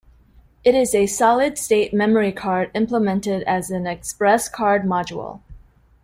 [0.63, 5.41] It is a solid-state memory card implemented as an ExpressCard module.